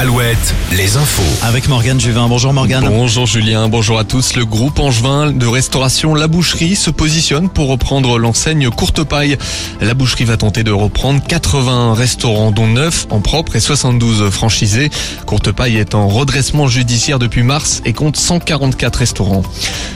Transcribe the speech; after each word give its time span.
Alouette, 0.00 0.54
les 0.72 0.96
infos. 0.96 1.22
Avec 1.42 1.68
Morgane 1.68 2.00
Juvin. 2.00 2.26
Bonjour 2.26 2.54
Morgane. 2.54 2.88
Bonjour 2.88 3.26
Julien, 3.26 3.68
bonjour 3.68 3.98
à 3.98 4.04
tous. 4.04 4.34
Le 4.34 4.46
groupe 4.46 4.78
angevin 4.78 5.30
de 5.30 5.46
restauration 5.46 6.14
La 6.14 6.26
Boucherie 6.26 6.74
se 6.74 6.88
positionne 6.88 7.50
pour 7.50 7.68
reprendre 7.68 8.18
l'enseigne 8.18 8.70
Courte 8.70 9.04
Paille. 9.04 9.36
La 9.82 9.92
Boucherie 9.92 10.24
va 10.24 10.38
tenter 10.38 10.62
de 10.62 10.72
reprendre 10.72 11.22
80 11.22 11.92
restaurants 11.92 12.50
dont 12.50 12.66
9 12.66 13.08
en 13.10 13.20
propre 13.20 13.56
et 13.56 13.60
72 13.60 14.30
franchisés. 14.30 14.88
Courte 15.26 15.52
Paille 15.52 15.76
est 15.76 15.94
en 15.94 16.08
redressement 16.08 16.66
judiciaire 16.66 17.18
depuis 17.18 17.42
mars 17.42 17.82
et 17.84 17.92
compte 17.92 18.16
144 18.16 18.96
restaurants. 18.96 19.42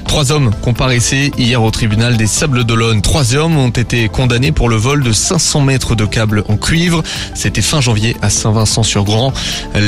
Trois 0.07 0.33
hommes 0.33 0.51
comparaissaient 0.61 1.33
hier 1.39 1.63
au 1.63 1.71
tribunal 1.71 2.19
des 2.19 2.27
Sables 2.27 2.65
d'Olonne. 2.65 3.01
Trois 3.01 3.35
hommes 3.35 3.57
ont 3.57 3.71
été 3.71 4.09
condamnés 4.09 4.53
pour 4.53 4.69
le 4.69 4.77
vol 4.77 5.03
de 5.03 5.13
500 5.13 5.63
mètres 5.63 5.95
de 5.95 6.05
câbles 6.05 6.45
en 6.51 6.59
cuivre. 6.59 7.03
C'était 7.35 7.63
fin 7.63 7.81
janvier 7.81 8.17
à 8.21 8.29
Saint-Vincent-sur-Grand. 8.29 9.33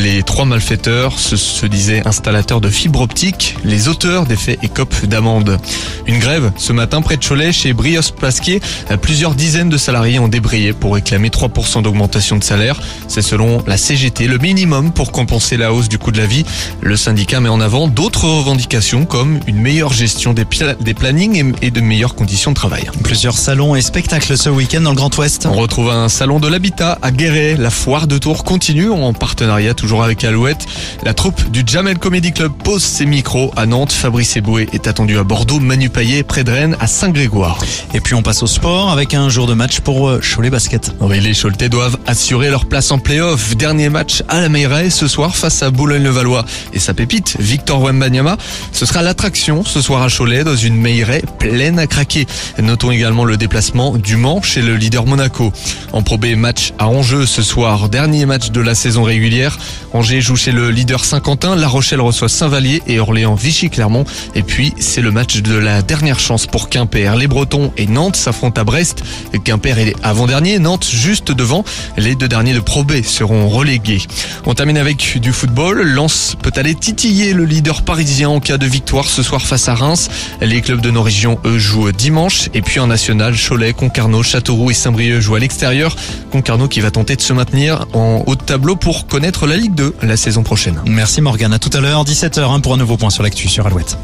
Les 0.06 0.22
trois 0.22 0.44
malfaiteurs 0.44 1.18
se, 1.18 1.34
se 1.34 1.66
disaient 1.66 2.06
installateurs 2.06 2.60
de 2.60 2.68
fibres 2.68 3.00
optiques. 3.00 3.56
Les 3.64 3.88
auteurs 3.88 4.24
des 4.24 4.36
faits 4.36 4.60
écopent 4.62 5.04
d'amende. 5.04 5.58
Une 6.06 6.20
grève 6.20 6.52
ce 6.56 6.72
matin 6.72 7.02
près 7.02 7.16
de 7.16 7.24
Cholet 7.24 7.52
chez 7.52 7.72
Brios 7.72 8.12
Pasquier. 8.20 8.60
Plusieurs 9.02 9.34
dizaines 9.34 9.68
de 9.68 9.76
salariés 9.76 10.20
ont 10.20 10.28
débrayé 10.28 10.72
pour 10.72 10.94
réclamer 10.94 11.28
3% 11.30 11.82
d'augmentation 11.82 12.36
de 12.36 12.44
salaire. 12.44 12.80
C'est 13.08 13.20
selon 13.20 13.64
la 13.66 13.76
CGT 13.76 14.28
le 14.28 14.38
minimum 14.38 14.92
pour 14.92 15.10
compenser 15.10 15.56
la 15.56 15.72
hausse 15.72 15.88
du 15.88 15.98
coût 15.98 16.12
de 16.12 16.18
la 16.18 16.26
vie. 16.26 16.44
Le 16.82 16.96
syndicat 16.96 17.40
met 17.40 17.48
en 17.48 17.60
avant 17.60 17.88
d'autres 17.88 18.28
revendications 18.28 19.06
comme 19.06 19.40
une 19.48 19.60
meilleure 19.60 19.92
gestion 19.92 20.34
des, 20.34 20.46
des 20.80 20.94
plannings 20.94 21.54
et, 21.60 21.66
et 21.66 21.70
de 21.72 21.80
meilleures 21.80 22.14
conditions 22.14 22.52
de 22.52 22.56
travail. 22.56 22.88
Plusieurs 23.02 23.36
salons 23.36 23.74
et 23.74 23.82
spectacles 23.82 24.38
ce 24.38 24.50
week-end 24.50 24.82
dans 24.82 24.90
le 24.90 24.96
Grand 24.96 25.18
Ouest. 25.18 25.48
On 25.50 25.54
retrouve 25.54 25.90
un 25.90 26.08
salon 26.08 26.38
de 26.38 26.46
l'habitat 26.46 26.96
à 27.02 27.10
Guéret. 27.10 27.56
La 27.58 27.70
foire 27.70 28.06
de 28.06 28.18
Tours 28.18 28.44
continue 28.44 28.92
en 28.92 29.12
partenariat 29.12 29.74
toujours 29.74 29.95
avec 30.04 30.24
Alouette. 30.24 30.66
La 31.04 31.14
troupe 31.14 31.50
du 31.50 31.62
Jamel 31.66 31.98
Comedy 31.98 32.32
Club 32.32 32.52
pose 32.64 32.82
ses 32.82 33.06
micros 33.06 33.52
à 33.56 33.66
Nantes. 33.66 33.92
Fabrice 33.92 34.36
Eboué 34.36 34.68
est 34.72 34.86
attendu 34.86 35.18
à 35.18 35.24
Bordeaux. 35.24 35.60
Manu 35.60 35.90
Payet 35.90 36.22
près 36.22 36.44
de 36.44 36.52
Rennes 36.52 36.76
à 36.80 36.86
Saint-Grégoire. 36.86 37.58
Et 37.94 38.00
puis 38.00 38.14
on 38.14 38.22
passe 38.22 38.42
au 38.42 38.46
sport 38.46 38.90
avec 38.90 39.14
un 39.14 39.28
jour 39.28 39.46
de 39.46 39.54
match 39.54 39.80
pour 39.80 40.08
euh, 40.08 40.20
Cholet 40.20 40.50
Basket. 40.50 40.92
Oui, 41.00 41.20
les 41.20 41.34
Choletais 41.34 41.68
doivent 41.68 41.98
assurer 42.06 42.50
leur 42.50 42.66
place 42.66 42.90
en 42.90 42.98
play-off. 42.98 43.56
Dernier 43.56 43.88
match 43.88 44.22
à 44.28 44.40
la 44.40 44.48
Meilleray 44.48 44.90
ce 44.90 45.08
soir 45.08 45.36
face 45.36 45.62
à 45.62 45.70
Boulogne-le-Valois. 45.70 46.44
Et 46.72 46.78
sa 46.78 46.94
pépite, 46.94 47.36
Victor 47.38 47.80
Wembanyama, 47.80 48.36
ce 48.72 48.86
sera 48.86 49.02
l'attraction 49.02 49.64
ce 49.64 49.80
soir 49.80 50.02
à 50.02 50.08
Cholet 50.08 50.44
dans 50.44 50.56
une 50.56 50.76
Meilleray 50.76 51.22
pleine 51.38 51.78
à 51.78 51.86
craquer. 51.86 52.26
Notons 52.58 52.90
également 52.90 53.24
le 53.24 53.36
déplacement 53.36 53.96
du 53.96 54.16
Mans 54.16 54.42
chez 54.42 54.62
le 54.62 54.76
leader 54.76 55.06
Monaco. 55.06 55.52
En 55.92 56.02
Pro 56.02 56.18
B, 56.18 56.34
match 56.36 56.72
à 56.78 56.88
Angers 56.88 57.26
ce 57.26 57.42
soir. 57.42 57.88
Dernier 57.88 58.26
match 58.26 58.50
de 58.50 58.60
la 58.60 58.74
saison 58.74 59.02
régulière. 59.02 59.58
Angers 59.92 60.20
joue 60.20 60.36
chez 60.36 60.52
le 60.52 60.70
leader 60.70 61.04
Saint-Quentin. 61.04 61.56
La 61.56 61.68
Rochelle 61.68 62.00
reçoit 62.00 62.28
Saint-Vallier 62.28 62.82
et 62.86 62.98
Orléans 62.98 63.34
Vichy-Clermont. 63.34 64.04
Et 64.34 64.42
puis, 64.42 64.74
c'est 64.78 65.00
le 65.00 65.10
match 65.10 65.38
de 65.38 65.56
la 65.56 65.82
dernière 65.82 66.20
chance 66.20 66.46
pour 66.46 66.68
Quimper. 66.68 67.16
Les 67.16 67.26
Bretons 67.26 67.72
et 67.76 67.86
Nantes 67.86 68.16
s'affrontent 68.16 68.60
à 68.60 68.64
Brest. 68.64 69.02
Quimper 69.44 69.78
est 69.78 69.94
avant-dernier, 70.02 70.58
Nantes 70.58 70.86
juste 70.90 71.32
devant. 71.32 71.64
Les 71.96 72.14
deux 72.14 72.28
derniers 72.28 72.54
de 72.54 72.60
Pro 72.60 72.84
B 72.84 73.02
seront 73.02 73.48
relégués. 73.48 74.02
On 74.44 74.54
termine 74.54 74.78
avec 74.78 75.18
du 75.20 75.32
football. 75.32 75.82
Lens 75.82 76.36
peut 76.42 76.52
aller 76.56 76.74
titiller 76.74 77.32
le 77.32 77.44
leader 77.44 77.82
parisien 77.82 78.28
en 78.28 78.40
cas 78.40 78.58
de 78.58 78.66
victoire 78.66 79.06
ce 79.06 79.22
soir 79.22 79.42
face 79.42 79.68
à 79.68 79.74
Reims. 79.74 80.08
Les 80.40 80.60
clubs 80.60 80.80
de 80.80 80.90
nos 80.90 81.02
régions, 81.02 81.38
eux, 81.44 81.58
jouent 81.58 81.92
dimanche. 81.92 82.48
Et 82.54 82.62
puis 82.62 82.80
en 82.80 82.88
national, 82.88 83.34
Cholet, 83.36 83.72
Concarneau, 83.72 84.22
Châteauroux 84.22 84.70
et 84.70 84.74
Saint-Brieuc 84.74 85.20
jouent 85.20 85.36
à 85.36 85.38
l'extérieur. 85.38 85.94
Concarneau 86.30 86.68
qui 86.68 86.80
va 86.80 86.90
tenter 86.90 87.16
de 87.16 87.20
se 87.20 87.32
maintenir 87.32 87.86
en 87.92 88.24
haut 88.26 88.34
de 88.34 88.42
tableau 88.42 88.76
pour 88.76 89.06
connaître 89.06 89.46
la 89.46 89.56
Ligue 89.56 89.74
2 89.76 89.94
la 90.02 90.16
saison 90.16 90.42
prochaine. 90.42 90.82
Merci 90.86 91.20
Morgane. 91.20 91.52
À 91.52 91.58
tout 91.58 91.70
à 91.72 91.80
l'heure, 91.80 92.04
17h 92.04 92.40
hein, 92.40 92.60
pour 92.60 92.74
un 92.74 92.76
nouveau 92.76 92.96
point 92.96 93.10
sur 93.10 93.22
l'actu 93.22 93.48
sur 93.48 93.66
Alouette. 93.66 93.96